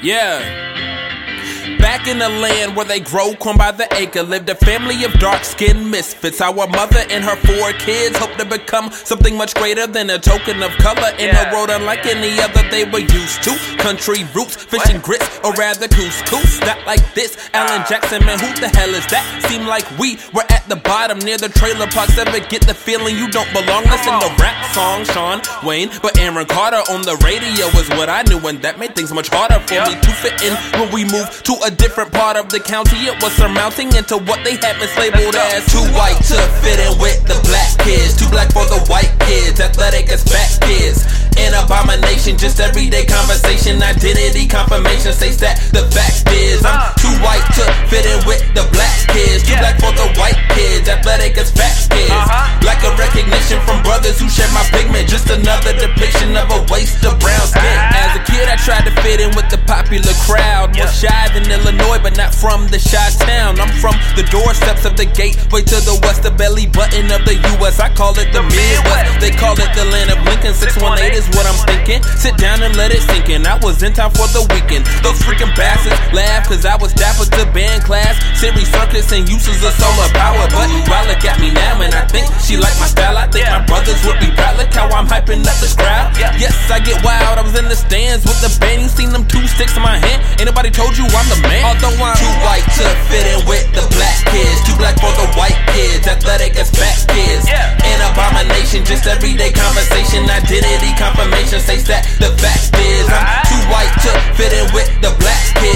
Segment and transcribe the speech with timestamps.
[0.00, 0.87] Yeah.
[1.98, 5.12] Back in the land where they grow corn by the acre, lived a family of
[5.14, 6.40] dark skinned misfits.
[6.40, 10.62] Our mother and her four kids hope to become something much greater than a token
[10.62, 11.50] of color in Yeah.
[11.50, 13.50] a world unlike any other they were used to.
[13.78, 16.60] Country roots, fishing grits, or rather couscous.
[16.60, 17.36] Not like this.
[17.52, 19.24] Alan Jackson, man, who the hell is that?
[19.48, 22.16] Seem like we were at the bottom near the trailer parks.
[22.16, 23.82] Ever get the feeling you don't belong?
[23.90, 28.22] Listen to rap song, Sean Wayne, but Aaron Carter on the radio is what I
[28.22, 29.88] knew, and that made things much harder for Yeah.
[29.88, 32.96] me to fit in when we moved to a different part of the county.
[33.08, 37.22] It was surmounting into what they had mislabeled as too white to fit in with
[37.24, 41.06] the black kids, too black for the white kids, athletic as fat kids.
[41.38, 43.82] An abomination, just everyday conversation.
[43.82, 45.58] Identity confirmation states that
[58.68, 60.76] tried to fit in with the popular crowd.
[60.76, 63.56] More shy than Illinois, but not from the shy town.
[63.56, 67.40] I'm from the doorsteps of the gateway to the west, the belly button of the
[67.56, 67.80] U.S.
[67.80, 69.24] I call it the, Midwest.
[69.24, 70.52] They call it the land of Lincoln.
[70.52, 72.04] 618 is what I'm thinking.
[72.20, 73.48] Sit down and let it sink in.
[73.48, 74.84] I was in time for the weekend.
[75.00, 78.20] Those freaking bastards laugh cause I was dapper to band class.
[78.36, 80.44] Series circus and uses of solar power.
[80.52, 81.77] But why look at me now and I think
[82.48, 83.12] she like my style.
[83.12, 83.60] I think Yeah.
[83.60, 84.56] my brothers would be proud.
[84.56, 86.16] Look how I'm hyping up the crowd.
[86.16, 86.32] Yeah.
[86.40, 87.36] Yes, I get wild.
[87.36, 88.80] I was in the stands with the band.
[88.80, 90.24] You seen them two sticks in my hand.
[90.40, 91.60] Ain't nobody told you I'm the man.
[91.68, 94.64] Although I'm too white to fit in with the black kids.
[94.64, 96.08] Too black for the white kids.
[96.08, 97.44] Athletic as fat kids.
[97.44, 97.68] Yeah.
[97.84, 100.24] An abomination, just everyday conversation.
[100.24, 105.12] Identity confirmation states that the fact is I'm too white to fit in with the
[105.20, 105.67] black kids.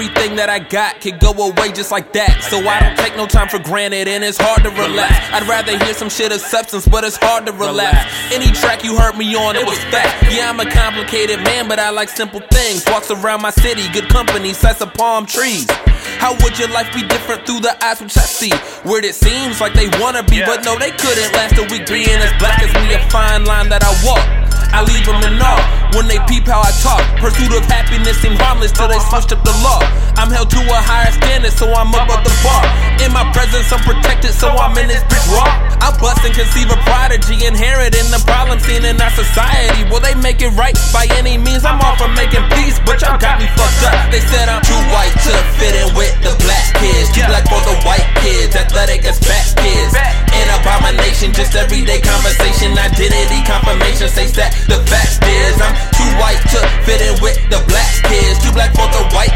[0.00, 2.40] Everything that I got could go away just like that.
[2.48, 5.12] So I don't take no time for granted and it's hard to relax.
[5.28, 8.08] I'd rather hear some shit of substance, but it's hard to relax.
[8.32, 10.08] Any track you heard me on, it was fat.
[10.32, 12.82] Yeah, I'm a complicated man, but I like simple things.
[12.88, 15.66] Walks around my city, good company, sights of palm trees.
[16.16, 18.52] How would your life be different through the eyes which I see?
[18.88, 22.08] Weird it seems like they wanna be, but no, they couldn't last a week being
[22.24, 24.39] as black as me, a fine line that I walk.
[24.72, 27.02] I leave them in awe when they peep how I talk.
[27.18, 29.82] Pursuit of happiness seemed harmless till they switched up the law.
[30.14, 32.62] I'm held to a higher standard, so I'm above the bar.
[33.02, 35.48] In my presence, I'm protected, so I'm in this bitch raw.
[35.80, 39.82] I bust and conceive a prodigy, inherent in the problem seen in our society.
[39.88, 41.64] Will they make it right by any means?
[41.64, 43.96] I'm all for making peace, but y'all got me fucked up.
[44.12, 46.79] They said I'm too white to fit in with the black
[53.00, 57.56] Identity confirmation states that the fact is I'm too white to fit in with the
[57.64, 58.36] black kids.
[58.44, 59.29] Too black for the white